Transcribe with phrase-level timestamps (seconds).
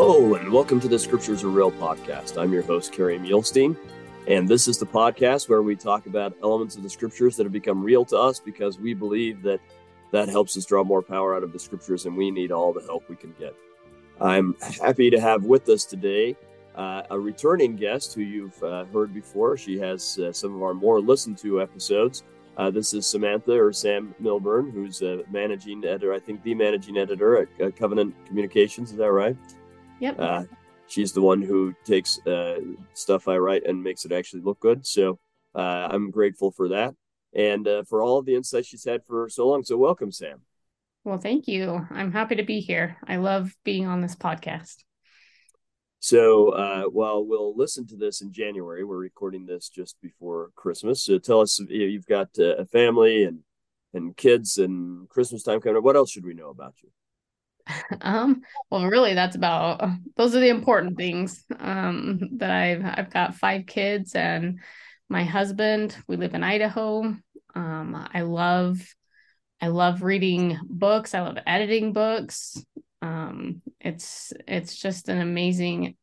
[0.00, 2.40] Hello, and welcome to the Scriptures Are Real podcast.
[2.40, 3.76] I'm your host, Kerry Muhlestein,
[4.28, 7.52] and this is the podcast where we talk about elements of the Scriptures that have
[7.52, 9.58] become real to us because we believe that
[10.12, 12.82] that helps us draw more power out of the Scriptures, and we need all the
[12.82, 13.56] help we can get.
[14.20, 16.36] I'm happy to have with us today
[16.76, 19.56] uh, a returning guest who you've uh, heard before.
[19.56, 22.22] She has uh, some of our more listened to episodes.
[22.56, 26.98] Uh, this is Samantha or Sam Millburn, who's a managing editor, I think the managing
[26.98, 28.92] editor at uh, Covenant Communications.
[28.92, 29.36] Is that right?
[30.00, 30.16] Yep.
[30.18, 30.44] Uh,
[30.86, 32.60] she's the one who takes uh,
[32.94, 34.86] stuff I write and makes it actually look good.
[34.86, 35.18] So
[35.54, 36.94] uh, I'm grateful for that
[37.34, 39.64] and uh, for all of the insights she's had for so long.
[39.64, 40.42] So welcome, Sam.
[41.04, 41.86] Well, thank you.
[41.90, 42.96] I'm happy to be here.
[43.06, 44.84] I love being on this podcast.
[46.00, 48.84] So, uh, well, we'll listen to this in January.
[48.84, 51.02] We're recording this just before Christmas.
[51.02, 53.40] So, tell us you've got uh, a family and
[53.94, 55.82] and kids and Christmas time coming up.
[55.82, 56.90] What else should we know about you?
[58.00, 59.82] um well really that's about
[60.16, 64.60] those are the important things um that i've i've got five kids and
[65.08, 67.14] my husband we live in idaho.
[67.54, 68.80] Um i love
[69.60, 72.62] i love reading books i love editing books.
[73.02, 75.96] Um it's it's just an amazing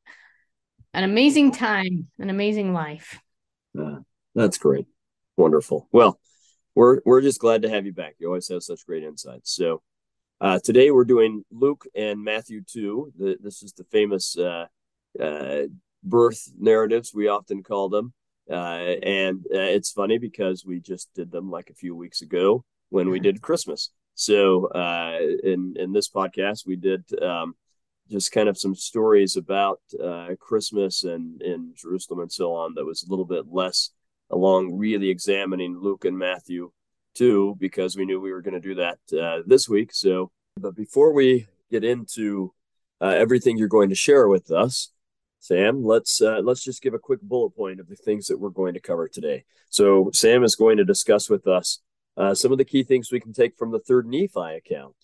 [0.94, 3.20] an amazing time an amazing life.
[3.78, 3.98] Uh,
[4.34, 4.88] that's great.
[5.38, 5.88] Wonderful.
[5.92, 6.20] Well
[6.76, 8.16] we're we're just glad to have you back.
[8.20, 9.56] You always have such great insights.
[9.56, 9.82] So
[10.42, 13.14] uh, today we're doing Luke and Matthew 2.
[13.18, 14.66] The, this is the famous uh,
[15.20, 15.62] uh,
[16.04, 18.14] birth narratives, we often call them.
[18.50, 22.64] Uh, and uh, it's funny because we just did them like a few weeks ago
[22.90, 23.90] when we did Christmas.
[24.14, 27.56] So uh, in, in this podcast, we did um,
[28.12, 29.80] just kind of some stories about
[30.40, 33.90] Christmas and in Jerusalem and so on that was a little bit less
[34.30, 36.72] along really examining Luke and Matthew
[37.16, 39.94] too, because we knew we were going to do that uh, this week.
[39.94, 42.54] So, but before we get into
[43.02, 44.92] uh, everything you're going to share with us,
[45.40, 48.50] Sam, let's uh, let's just give a quick bullet point of the things that we're
[48.50, 49.46] going to cover today.
[49.70, 51.80] So, Sam is going to discuss with us
[52.18, 54.96] uh, some of the key things we can take from the third Nephi account,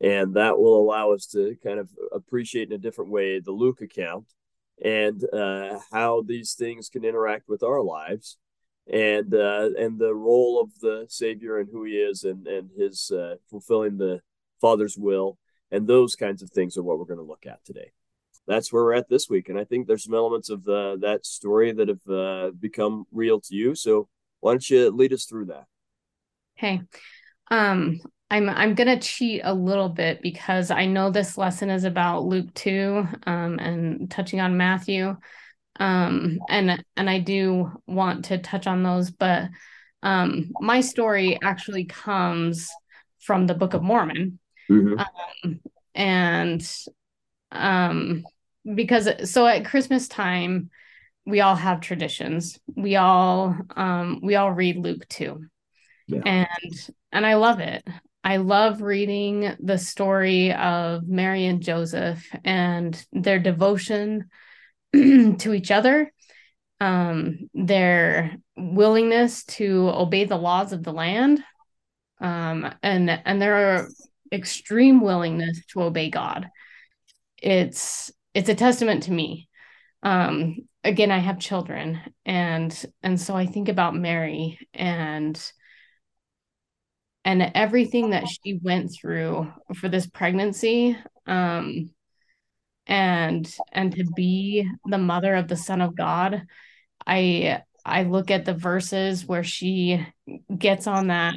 [0.00, 3.80] and that will allow us to kind of appreciate in a different way the Luke
[3.80, 4.26] account
[4.82, 8.36] and uh, how these things can interact with our lives
[8.92, 13.10] and uh, and the role of the Savior and who He is, and and His
[13.10, 14.20] uh, fulfilling the
[14.60, 15.38] Father's will,
[15.70, 17.92] and those kinds of things are what we're going to look at today.
[18.46, 21.26] That's where we're at this week, and I think there's some elements of uh, that
[21.26, 23.74] story that have uh, become real to you.
[23.74, 24.08] So
[24.40, 25.64] why don't you lead us through that?
[26.56, 26.80] Okay,
[27.50, 32.24] um, I'm I'm gonna cheat a little bit because I know this lesson is about
[32.24, 35.16] Luke two, um, and touching on Matthew
[35.80, 39.48] um and and i do want to touch on those but
[40.02, 42.70] um my story actually comes
[43.20, 44.38] from the book of mormon
[44.70, 44.98] mm-hmm.
[44.98, 45.60] um,
[45.94, 46.72] and
[47.52, 48.24] um
[48.74, 50.70] because so at christmas time
[51.24, 55.44] we all have traditions we all um we all read luke 2
[56.08, 56.20] yeah.
[56.24, 57.86] and and i love it
[58.24, 64.28] i love reading the story of mary and joseph and their devotion
[65.38, 66.12] to each other,
[66.80, 71.42] um, their willingness to obey the laws of the land,
[72.20, 73.88] um, and and their
[74.32, 76.48] extreme willingness to obey God.
[77.42, 79.48] It's it's a testament to me.
[80.02, 85.40] Um, again, I have children, and and so I think about Mary and
[87.24, 90.96] and everything that she went through for this pregnancy
[91.26, 91.90] um
[92.86, 96.42] and and to be the mother of the son of god
[97.06, 100.04] i i look at the verses where she
[100.56, 101.34] gets on that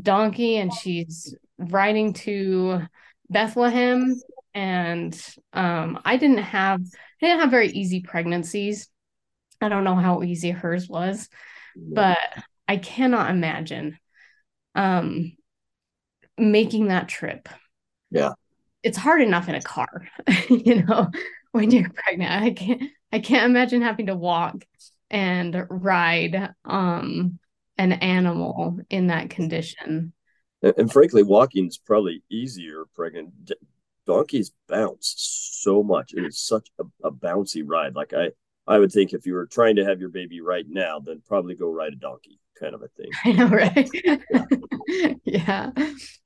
[0.00, 2.80] donkey and she's riding to
[3.28, 4.14] bethlehem.
[4.52, 5.14] And
[5.52, 6.80] um i didn't have
[7.22, 8.88] I didn't have very easy pregnancies.
[9.60, 11.28] I don't know how easy hers was
[11.76, 12.18] but
[12.66, 13.98] i cannot imagine
[14.74, 15.36] um
[16.36, 17.48] making that trip.
[18.10, 18.32] Yeah
[18.82, 20.08] it's hard enough in a car,
[20.48, 21.10] you know,
[21.52, 22.30] when you're pregnant.
[22.30, 22.82] I can't
[23.12, 24.64] I can't imagine having to walk
[25.10, 27.38] and ride um
[27.78, 30.12] an animal in that condition.
[30.62, 33.52] And, and frankly, walking is probably easier pregnant.
[34.06, 35.14] Donkeys bounce
[35.60, 36.12] so much.
[36.14, 37.94] It is such a, a bouncy ride.
[37.94, 38.30] Like I
[38.66, 41.54] I would think if you were trying to have your baby right now, then probably
[41.54, 43.10] go ride a donkey kind of a thing.
[43.24, 43.90] I know, right?
[44.04, 45.14] Yeah.
[45.24, 45.70] yeah.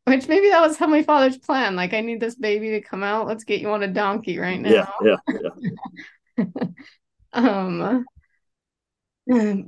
[0.05, 1.77] Which maybe that was Heavenly Father's plan.
[1.77, 3.27] Like, I need this baby to come out.
[3.27, 4.71] Let's get you on a donkey right now.
[5.03, 5.39] Yeah, yeah,
[6.37, 6.45] yeah.
[7.33, 8.05] um,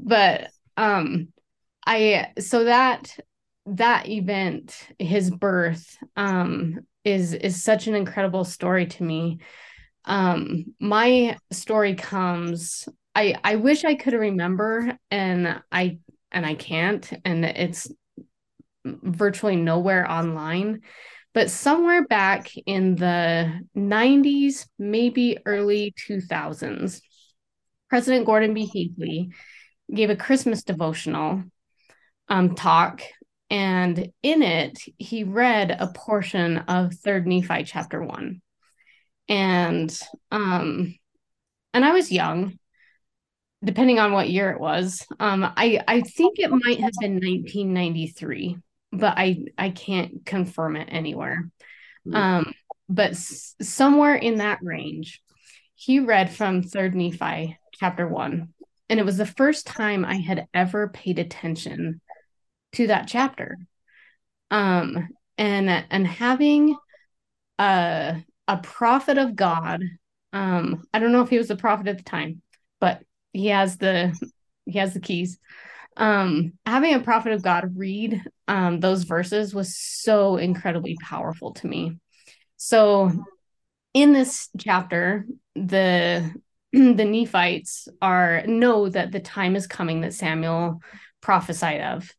[0.03, 1.29] but um,
[1.87, 3.19] I so that
[3.67, 9.39] that event, his birth, um, is is such an incredible story to me.
[10.05, 12.89] um, my story comes.
[13.15, 15.99] I I wish I could remember, and I
[16.37, 17.91] and I can't, and it's
[18.85, 20.83] virtually nowhere online.
[21.33, 27.00] But somewhere back in the 90s, maybe early 2000s,
[27.88, 28.67] President Gordon B.
[28.67, 29.31] Hinckley
[29.93, 31.43] gave a Christmas devotional
[32.29, 33.00] um, talk.
[33.49, 38.43] And in it, he read a portion of Third Nephi chapter one.
[39.27, 39.99] And
[40.31, 40.94] um,
[41.73, 42.59] and I was young,
[43.67, 45.05] depending on what year it was.
[45.19, 48.57] Um, I I think it might have been 1993,
[48.93, 51.51] but I I can't confirm it anywhere.
[52.05, 52.15] Hmm.
[52.15, 52.55] Um,
[52.89, 55.21] but s- somewhere in that range,
[55.75, 58.55] he read from Third Nephi chapter one,
[58.89, 62.01] and it was the first time I had ever paid attention
[62.75, 63.59] to that chapter.
[64.51, 66.77] Um, and and having
[67.59, 69.83] a a prophet of God.
[70.33, 72.43] Um, I don't know if he was a prophet at the time,
[72.79, 73.03] but
[73.37, 74.17] he has the
[74.65, 75.38] he has the keys.
[75.97, 81.67] Um, having a prophet of God read um, those verses was so incredibly powerful to
[81.67, 81.99] me.
[82.56, 83.12] So,
[83.94, 86.31] in this chapter, the
[86.73, 90.81] the Nephites are know that the time is coming that Samuel
[91.21, 92.11] prophesied of,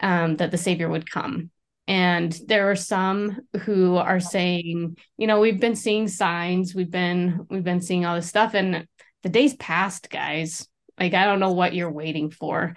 [0.00, 1.50] um, that the Savior would come.
[1.88, 7.46] And there are some who are saying, you know, we've been seeing signs, we've been
[7.48, 8.86] we've been seeing all this stuff, and
[9.26, 10.68] the days passed, guys.
[10.98, 12.76] Like I don't know what you're waiting for.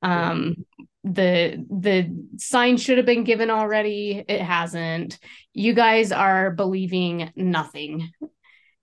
[0.00, 0.64] Um,
[1.04, 4.24] the the sign should have been given already.
[4.26, 5.18] It hasn't.
[5.52, 8.10] You guys are believing nothing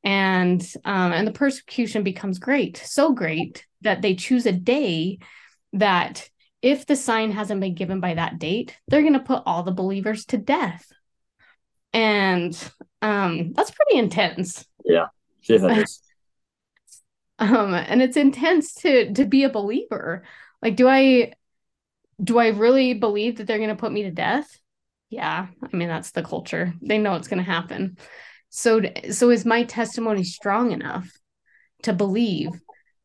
[0.04, 5.20] and um, and the persecution becomes great so great that they choose a day
[5.74, 6.30] that
[6.62, 9.72] if the sign hasn't been given by that date they're going to put all the
[9.72, 10.86] believers to death
[11.92, 15.08] and um, that's pretty intense yeah
[15.44, 15.84] yeah
[17.40, 20.24] um and it's intense to to be a believer.
[20.62, 21.34] Like do i
[22.22, 24.60] do i really believe that they're going to put me to death?
[25.10, 26.74] Yeah i mean that's the culture.
[26.82, 27.98] They know it's going to happen.
[28.50, 28.82] So,
[29.12, 31.10] so is my testimony strong enough
[31.84, 32.50] to believe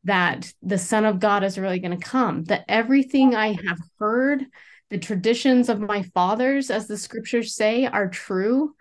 [0.04, 2.44] that the Son of God is really going to come?
[2.44, 4.44] That everything I have heard,
[4.90, 8.75] the traditions of my fathers, as the scriptures say, are true,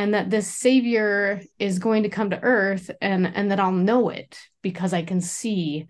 [0.00, 4.08] and that this Savior is going to come to earth, and and that I'll know
[4.08, 5.86] it because I can see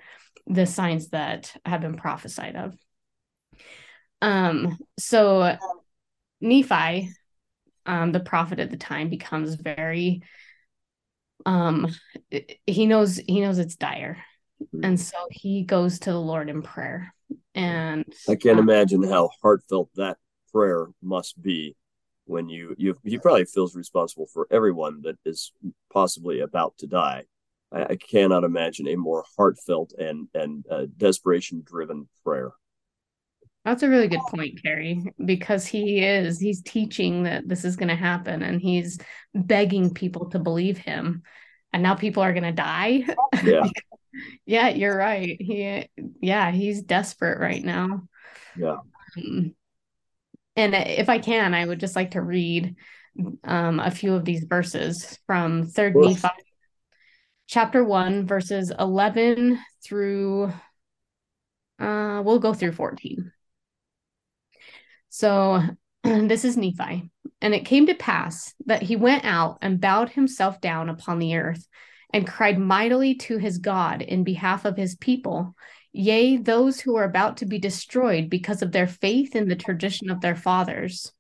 [0.47, 2.77] the signs that have been prophesied of.
[4.21, 4.79] Um.
[4.99, 5.57] So
[6.41, 7.11] Nephi
[7.87, 10.23] um, the prophet at the time becomes very
[11.47, 11.89] um
[12.67, 14.19] he knows he knows it's dire
[14.63, 14.85] mm-hmm.
[14.85, 17.15] and so he goes to the lord in prayer
[17.55, 20.19] and i can't um, imagine how heartfelt that
[20.53, 21.75] prayer must be
[22.31, 25.53] when you you he probably feels responsible for everyone that is
[25.93, 27.25] possibly about to die
[27.73, 32.53] i, I cannot imagine a more heartfelt and and uh, desperation driven prayer
[33.65, 37.91] that's a really good point, Kerry, because he is, he's teaching that this is going
[37.91, 38.99] to happen and he's
[39.35, 41.23] begging people to believe him.
[41.73, 43.05] And now people are going to die.
[43.45, 43.67] Yeah.
[44.47, 45.37] yeah, you're right.
[45.39, 45.87] He,
[46.23, 48.09] yeah, he's desperate right now.
[48.57, 48.79] Yeah.
[49.19, 49.55] Um,
[50.61, 52.77] and if I can, I would just like to read
[53.45, 56.29] um, a few of these verses from Third Nephi,
[57.47, 60.53] chapter one, verses eleven through.
[61.79, 63.33] Uh, we'll go through fourteen.
[65.09, 65.63] So
[66.05, 67.11] this is Nephi.
[67.43, 71.37] And it came to pass that he went out and bowed himself down upon the
[71.37, 71.67] earth
[72.13, 75.55] and cried mightily to his God in behalf of his people,
[75.93, 80.11] yea, those who were about to be destroyed because of their faith in the tradition
[80.11, 81.13] of their fathers.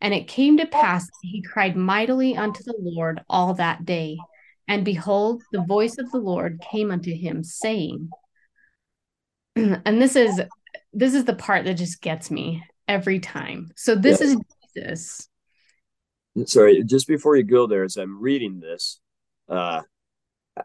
[0.00, 4.18] And it came to pass that he cried mightily unto the Lord all that day.
[4.68, 8.10] And behold, the voice of the Lord came unto him, saying,
[9.56, 10.40] and this is
[10.92, 13.70] this is the part that just gets me every time.
[13.76, 14.26] So this yeah.
[14.26, 14.36] is
[14.74, 15.28] Jesus.
[16.44, 19.00] Sorry, just before you go there, as I'm reading this,
[19.48, 19.82] uh,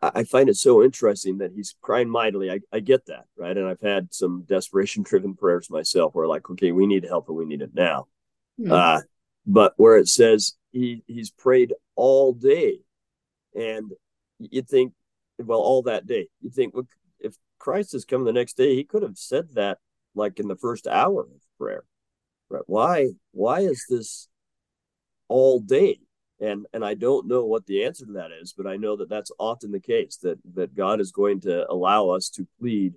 [0.02, 2.50] I find it so interesting that he's crying mightily.
[2.50, 3.58] I, I get that, right?
[3.58, 7.38] And I've had some desperation driven prayers myself where, like, okay, we need help and
[7.38, 8.08] we need it now.
[8.58, 8.72] Hmm.
[8.72, 9.02] Uh,
[9.46, 12.80] but where it says he he's prayed all day,
[13.54, 13.92] and
[14.40, 14.94] you'd think,
[15.40, 16.88] well, all that day, you'd think, well,
[17.20, 19.80] if Christ has come the next day, he could have said that
[20.16, 21.84] like in the first hour of prayer
[22.50, 24.28] right why why is this
[25.28, 26.00] all day
[26.42, 29.10] and and i don't know what the answer to that is but i know that
[29.10, 32.94] that's often the case that that god is going to allow us to plead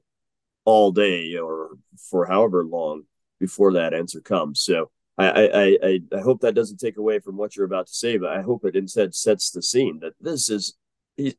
[0.64, 1.70] all day or
[2.10, 3.02] for however long
[3.38, 7.36] before that answer comes so I, I i i hope that doesn't take away from
[7.36, 10.48] what you're about to say but i hope it instead sets the scene that this
[10.48, 10.74] is
[11.18, 11.34] a,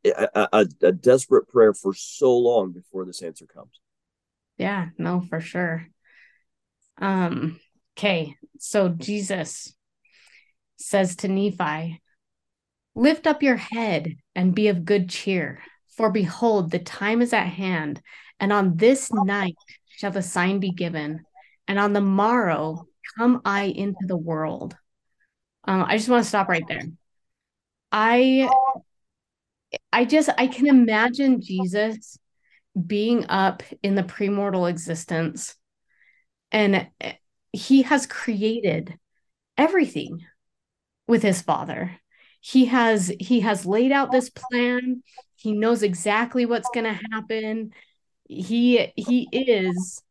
[0.53, 3.79] a, a desperate prayer for so long before this answer comes.
[4.57, 5.85] Yeah, no, for sure.
[6.97, 7.59] Um,
[7.97, 9.75] okay, so Jesus
[10.77, 12.01] says to Nephi,
[12.95, 15.61] Lift up your head and be of good cheer,
[15.97, 18.01] for behold, the time is at hand,
[18.39, 19.55] and on this night
[19.89, 21.21] shall the sign be given,
[21.67, 24.75] and on the morrow come I into the world.
[25.65, 26.83] Um, I just want to stop right there.
[27.91, 28.49] I
[29.91, 32.17] I just I can imagine Jesus
[32.85, 35.55] being up in the premortal existence
[36.51, 36.87] and
[37.53, 38.97] he has created
[39.57, 40.25] everything
[41.07, 41.99] with his father.
[42.41, 45.03] He has he has laid out this plan.
[45.35, 47.71] He knows exactly what's going to happen.
[48.27, 50.01] He he is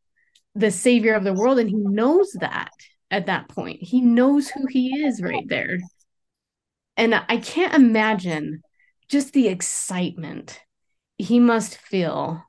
[0.55, 2.71] the savior of the world and he knows that
[3.11, 3.83] at that point.
[3.83, 5.79] He knows who he is right there.
[6.97, 8.63] And i can't imagine
[9.09, 10.61] just the excitement
[11.19, 12.43] he must feel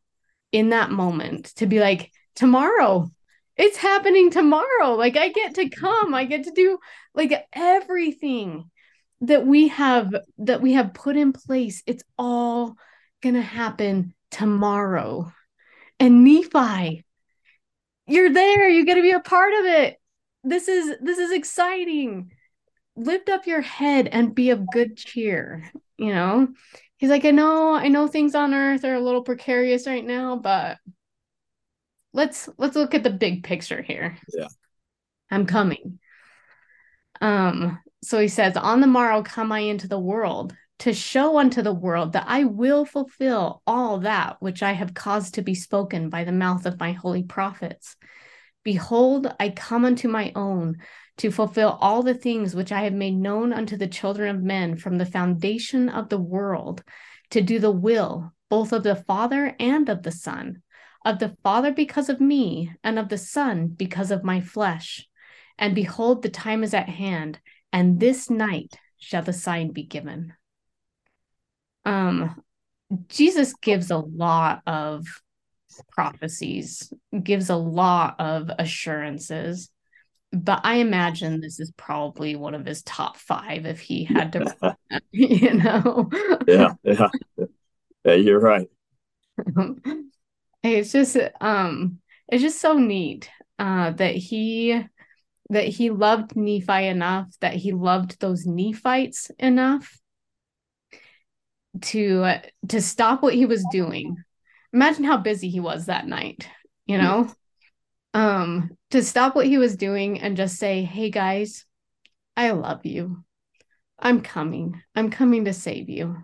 [0.51, 3.09] in that moment to be like tomorrow
[3.57, 4.95] it's happening tomorrow.
[4.95, 6.13] Like i get to come.
[6.13, 6.79] I get to do
[7.13, 8.69] like everything
[9.21, 11.83] that we have that we have put in place.
[11.85, 12.75] It's all
[13.21, 15.31] going to happen tomorrow.
[15.99, 17.03] And nephi
[18.07, 18.69] you're there.
[18.69, 19.97] You got to be a part of it.
[20.43, 22.31] This is this is exciting.
[22.95, 26.47] Lift up your head and be of good cheer you know?
[26.97, 30.37] He's like i know i know things on earth are a little precarious right now
[30.37, 30.77] but
[32.15, 34.17] let's let's look at the big picture here.
[34.33, 34.47] Yeah.
[35.29, 35.99] I'm coming.
[37.21, 41.61] Um so he says, On the morrow come I into the world to show unto
[41.61, 46.09] the world that I will fulfill all that which I have caused to be spoken
[46.09, 47.95] by the mouth of my holy prophets.
[48.63, 50.77] Behold, I come unto my own
[51.17, 54.75] to fulfill all the things which I have made known unto the children of men
[54.75, 56.83] from the foundation of the world,
[57.29, 60.61] to do the will both of the Father and of the Son,
[61.05, 65.07] of the Father because of me, and of the Son because of my flesh.
[65.57, 67.39] And behold, the time is at hand
[67.75, 70.31] and this night shall the sign be given.
[71.83, 72.41] Um,
[73.09, 75.05] Jesus gives a lot of
[75.91, 79.69] prophecies, gives a lot of assurances,
[80.31, 84.77] but I imagine this is probably one of his top five if he had to,
[85.11, 86.09] you know.
[86.47, 87.09] yeah, yeah,
[88.05, 88.69] yeah, you're right.
[90.69, 93.29] it's just, um, it's just so neat
[93.59, 94.83] uh, that he
[95.49, 99.99] that he loved Nephi enough, that he loved those Nephites enough
[101.81, 102.35] to
[102.69, 104.17] to stop what he was doing.
[104.73, 106.47] Imagine how busy he was that night,
[106.85, 107.31] you know?
[108.13, 111.65] Um to stop what he was doing and just say, "Hey guys,
[112.35, 113.23] I love you.
[113.99, 114.81] I'm coming.
[114.95, 116.17] I'm coming to save you."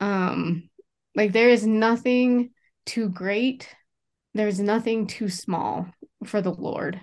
[0.00, 0.68] Um
[1.14, 2.50] like there is nothing
[2.86, 3.68] too great.
[4.34, 5.86] There's nothing too small
[6.24, 7.00] for the Lord.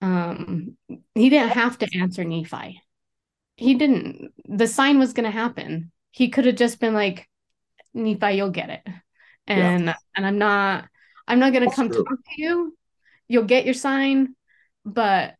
[0.00, 0.76] Um
[1.14, 2.82] he didn't have to answer nephi.
[3.56, 5.92] He didn't the sign was going to happen.
[6.10, 7.28] He could have just been like
[7.92, 8.88] nephi you'll get it.
[9.46, 9.94] And yeah.
[10.16, 10.86] and i'm not
[11.26, 12.04] i'm not going to come true.
[12.04, 12.76] talk to you.
[13.28, 14.34] You'll get your sign.
[14.84, 15.34] But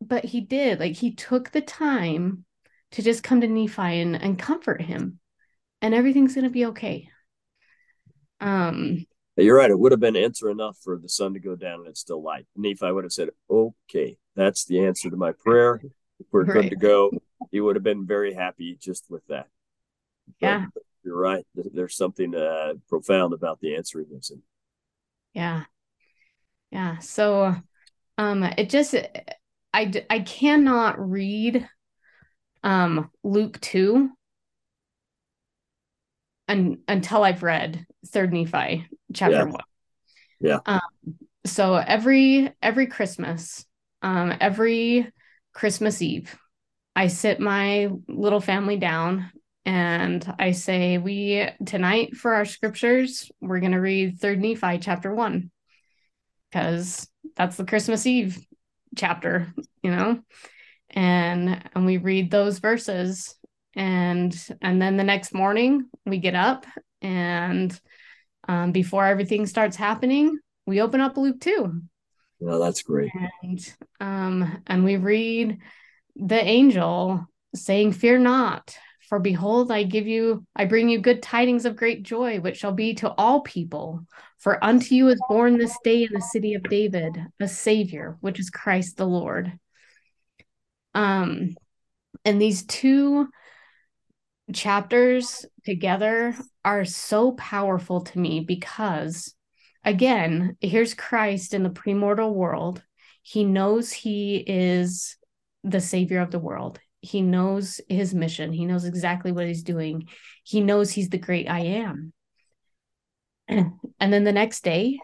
[0.00, 0.80] but he did.
[0.80, 2.44] Like he took the time
[2.92, 5.18] to just come to nephi and, and comfort him.
[5.82, 7.10] And everything's going to be okay
[8.40, 9.70] um, You're right.
[9.70, 12.22] It would have been answer enough for the sun to go down and it's still
[12.22, 12.46] light.
[12.56, 15.80] Nephi would have said, okay, that's the answer to my prayer.
[16.32, 16.62] We're right.
[16.62, 17.10] good to go.
[17.50, 19.48] He would have been very happy just with that.
[20.40, 20.66] Yeah.
[20.72, 21.46] But you're right.
[21.54, 24.42] There's something uh, profound about the answer he gives him.
[25.34, 25.64] Yeah.
[26.70, 26.98] Yeah.
[26.98, 27.54] So
[28.18, 28.94] um, it just,
[29.72, 31.68] I, I cannot read
[32.62, 34.10] um, Luke 2
[36.48, 39.44] un, until I've read Third Nephi chapter yeah.
[39.44, 39.64] one.
[40.40, 40.58] Yeah.
[40.66, 40.80] Um,
[41.44, 43.64] so every every Christmas,
[44.02, 45.10] um, every
[45.52, 46.36] Christmas Eve,
[46.94, 49.30] I sit my little family down
[49.64, 55.14] and I say, "We tonight for our scriptures, we're going to read Third Nephi chapter
[55.14, 55.50] one,
[56.50, 58.38] because that's the Christmas Eve
[58.96, 60.20] chapter, you know."
[60.90, 63.34] And and we read those verses
[63.76, 66.66] and and then the next morning we get up
[67.02, 67.78] and
[68.48, 71.80] um, before everything starts happening, we open up Luke 2.
[72.38, 73.10] Well, that's great.
[73.42, 75.58] And um, and we read
[76.14, 78.76] the angel saying, Fear not,
[79.08, 82.72] for behold, I give you, I bring you good tidings of great joy, which shall
[82.72, 84.00] be to all people.
[84.38, 88.38] For unto you is born this day in the city of David a Savior, which
[88.38, 89.58] is Christ the Lord.
[90.94, 91.54] Um,
[92.24, 93.28] and these two
[94.52, 96.34] chapters together
[96.64, 99.34] are so powerful to me because
[99.84, 102.82] again here's christ in the premortal world.
[103.22, 105.16] He knows he is
[105.64, 106.78] the savior of the world.
[107.00, 108.52] He knows his mission.
[108.52, 110.08] He knows exactly what he's doing.
[110.44, 112.12] He knows he's the great i am.
[113.98, 114.98] And then the next day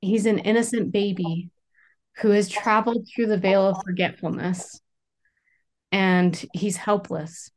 [0.00, 1.50] he's an innocent baby
[2.18, 4.80] who has traveled through the veil of forgetfulness
[5.92, 7.50] and he's helpless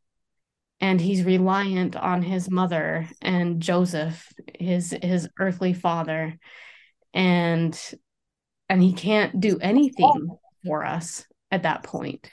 [0.84, 4.28] and he's reliant on his mother and Joseph
[4.60, 6.38] his his earthly father.
[7.14, 7.80] And
[8.68, 12.30] and he can't do anything for us at that point.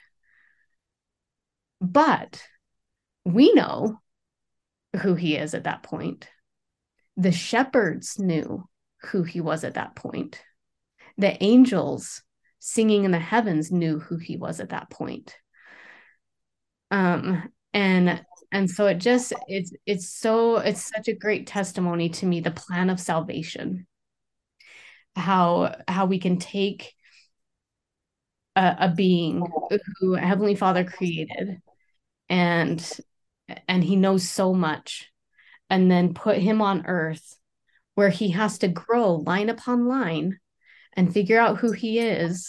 [1.81, 2.43] But
[3.25, 4.01] we know
[5.01, 6.29] who he is at that point.
[7.17, 8.69] The shepherds knew
[9.13, 10.43] who he was at that point.
[11.19, 12.25] The angels
[12.59, 15.37] singing in the heavens knew who he was at that point.
[16.91, 22.27] Um and and so it just it's it's so it's such a great testimony to
[22.27, 23.87] me the plan of salvation.
[25.15, 26.95] How how we can take
[28.57, 29.47] a, a being
[30.01, 31.61] who heavenly father created
[32.29, 32.99] and
[33.69, 35.11] and he knows so much
[35.69, 37.37] and then put him on earth
[37.95, 40.39] where he has to grow line upon line
[40.95, 42.49] and figure out who he is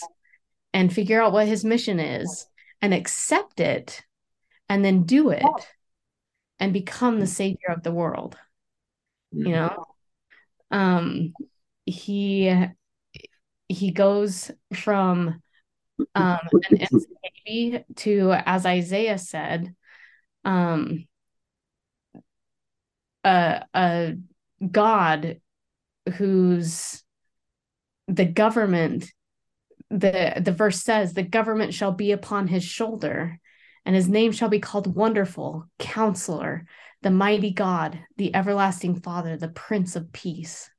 [0.72, 2.46] and figure out what his mission is
[2.80, 4.02] and accept it
[4.68, 5.44] and then do it
[6.60, 8.36] and become the savior of the world
[9.32, 9.84] you know?
[10.70, 11.32] Um
[11.84, 12.54] he
[13.68, 15.42] he goes from
[16.14, 19.74] um an innocent baby to as isaiah said
[20.44, 21.06] um
[23.24, 24.14] a a
[24.70, 25.40] god
[26.14, 27.02] who's
[28.08, 29.12] the government
[29.90, 33.38] the the verse says the government shall be upon his shoulder
[33.84, 36.66] and his name shall be called wonderful counselor
[37.02, 40.70] the mighty god the everlasting father the prince of peace.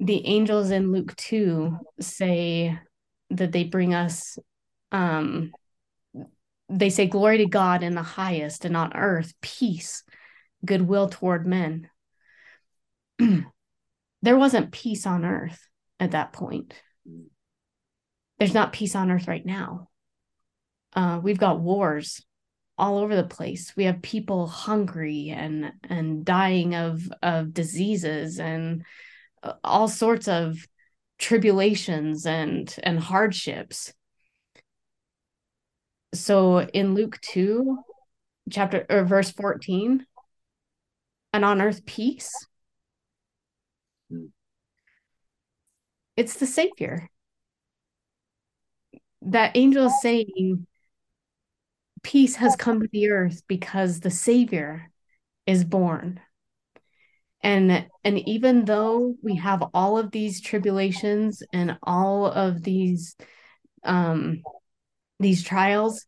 [0.00, 2.78] The angels in luke 2 say
[3.30, 4.38] that they bring us
[4.92, 5.52] um
[6.68, 10.02] they say glory to god in the highest and on earth peace
[10.64, 11.88] goodwill toward men.
[14.22, 15.68] There wasn't peace on earth
[16.00, 16.74] at that point.
[18.38, 19.88] There's not peace on earth right now
[20.96, 22.24] uh, we've got wars
[22.78, 23.74] all over the place.
[23.76, 28.84] We have people hungry and and dying of of diseases and
[29.42, 30.58] uh, all sorts of
[31.18, 33.92] tribulations and and hardships.
[36.14, 37.78] So in luke 2
[38.50, 40.06] chapter or verse 14
[41.32, 42.32] and on earth peace.
[46.16, 47.10] It's the savior.
[49.22, 50.66] That angel is saying
[52.02, 54.90] peace has come to the earth because the savior
[55.46, 56.20] is born.
[57.42, 63.16] And and even though we have all of these tribulations and all of these
[63.84, 64.42] um
[65.20, 66.06] these trials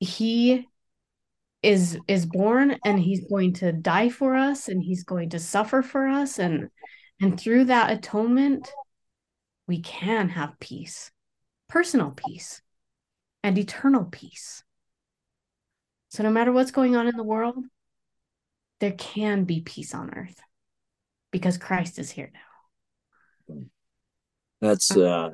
[0.00, 0.66] he
[1.62, 5.82] is is born and he's going to die for us and he's going to suffer
[5.82, 6.38] for us.
[6.38, 6.68] And
[7.20, 8.70] and through that atonement
[9.66, 11.10] we can have peace
[11.68, 12.62] personal peace
[13.46, 14.62] and eternal peace
[16.08, 17.64] so no matter what's going on in the world
[18.80, 20.40] there can be peace on earth
[21.30, 22.30] because Christ is here
[23.48, 23.56] now.
[24.60, 25.30] That's uh, uh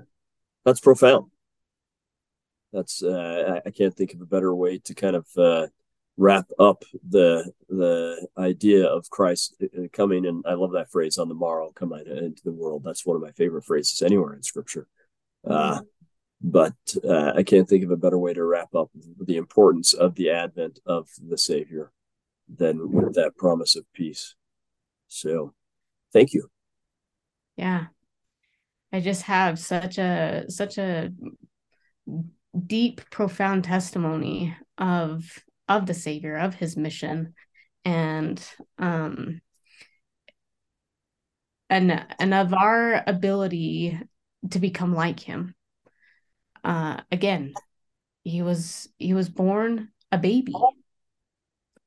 [0.65, 1.31] that's profound.
[2.73, 5.67] That's uh, I can't think of a better way to kind of uh,
[6.17, 11.29] wrap up the the idea of Christ uh, coming and I love that phrase on
[11.29, 12.83] the morrow come into the world.
[12.85, 14.89] That's one of my favorite phrases anywhere in Scripture.
[15.47, 15.85] Uh, mm-hmm.
[16.43, 16.75] But
[17.05, 20.31] uh, I can't think of a better way to wrap up the importance of the
[20.31, 21.93] advent of the Savior
[22.49, 24.35] than with that promise of peace.
[25.09, 25.55] So
[26.13, 26.51] thank you.
[27.57, 27.87] Yeah.
[28.93, 31.13] I just have such a such a
[32.67, 35.25] deep profound testimony of
[35.69, 37.35] of the savior of his mission
[37.85, 38.47] and
[38.79, 39.41] um
[41.71, 43.99] and and of our ability
[44.51, 45.55] to become like him
[46.65, 47.53] uh again
[48.25, 50.55] he was he was born a baby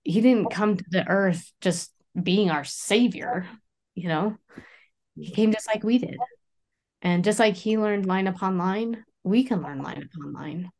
[0.05, 3.47] he didn't come to the earth just being our savior,
[3.95, 4.37] you know.
[5.17, 6.17] He came just like we did.
[7.01, 10.71] And just like he learned line upon line, we can learn line upon line.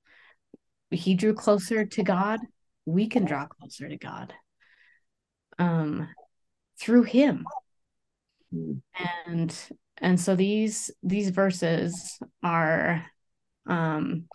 [0.91, 2.39] He drew closer to God,
[2.85, 4.33] we can draw closer to God.
[5.57, 6.07] Um
[6.79, 7.45] through him.
[9.25, 9.55] And
[9.97, 13.05] and so these these verses are
[13.67, 14.25] um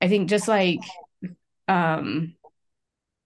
[0.00, 0.80] I think just like
[1.68, 2.34] um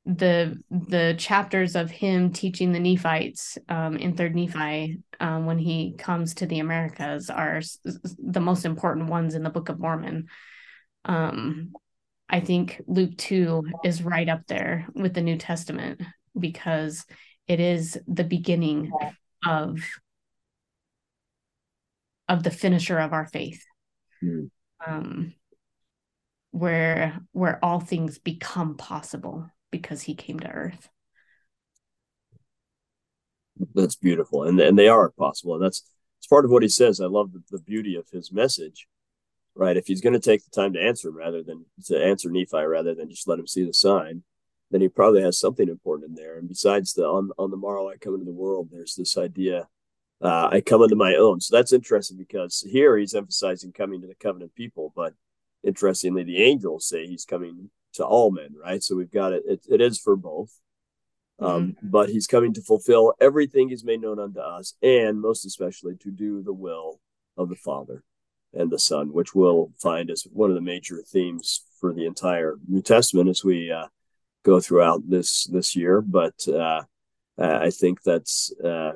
[0.07, 5.95] the the chapters of him teaching the Nephites um, in Third Nephi um, when he
[5.97, 7.63] comes to the Americas are
[8.19, 10.29] the most important ones in the Book of Mormon.
[11.07, 11.73] Um,
[12.29, 16.03] I think Luke two is right up there with the New Testament
[16.39, 17.05] because
[17.49, 18.91] it is the beginning
[19.47, 19.79] of
[22.29, 23.65] of the finisher of our faith.
[24.25, 24.51] Mm.
[24.87, 25.35] Um,
[26.51, 30.89] where where all things become possible because he came to earth.
[33.75, 34.45] That's beautiful.
[34.45, 35.55] And and they are possible.
[35.55, 35.83] And that's
[36.19, 37.01] it's part of what he says.
[37.01, 38.87] I love the, the beauty of his message.
[39.57, 39.77] Right.
[39.77, 42.95] If he's going to take the time to answer rather than to answer Nephi rather
[42.95, 44.25] than just let him see the sign,
[44.71, 46.39] then he probably has something important in there.
[46.39, 49.69] And besides the on on the morrow I come into the world, there's this idea
[50.23, 51.41] uh, I come into my own.
[51.41, 55.15] So that's interesting because here he's emphasizing coming to the covenant people, but
[55.63, 58.83] interestingly, the angels say he's coming to all men, right?
[58.83, 59.43] So we've got it.
[59.47, 60.59] It, it is for both.
[61.41, 61.89] Um, mm-hmm.
[61.91, 66.11] But he's coming to fulfill everything he's made known unto us, and most especially to
[66.11, 67.01] do the will
[67.37, 68.05] of the Father
[68.53, 72.55] and the Son, which we'll find as one of the major themes for the entire
[72.69, 73.89] New Testament as we uh,
[74.45, 76.01] go throughout this this year.
[76.01, 76.83] But uh,
[77.37, 78.93] I think that's uh,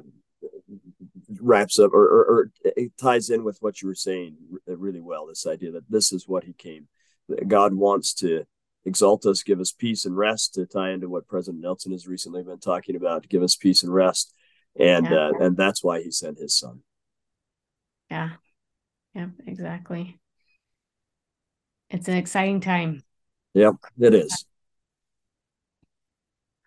[1.40, 5.27] wraps up or, or, or, it ties in with what you were saying really well.
[5.27, 6.88] This idea that this is what He came.
[7.46, 8.44] God wants to
[8.85, 12.42] exalt us, give us peace and rest to tie into what President Nelson has recently
[12.42, 14.35] been talking about, to give us peace and rest.
[14.79, 15.29] And yeah.
[15.29, 16.81] uh, and that's why he sent his son.
[18.11, 18.31] Yeah.
[19.14, 20.18] Yeah, exactly.
[21.90, 23.03] It's an exciting time.
[23.55, 24.44] Yeah, it is.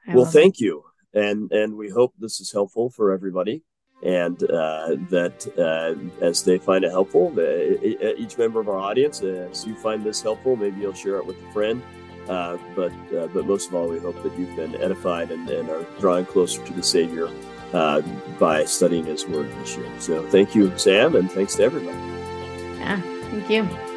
[0.07, 0.65] I well, thank it.
[0.65, 0.83] you.
[1.13, 3.63] And and we hope this is helpful for everybody
[4.03, 9.21] and uh, that uh, as they find it helpful, uh, each member of our audience,
[9.21, 11.81] as you find this helpful, maybe you'll share it with a friend
[12.29, 15.69] uh, but uh, but most of all, we hope that you've been edified and, and
[15.69, 17.29] are drawing closer to the Savior
[17.73, 18.01] uh,
[18.39, 19.89] by studying His Word this year.
[19.99, 21.97] So thank you, Sam, and thanks to everybody.
[22.77, 23.90] Yeah, thank you.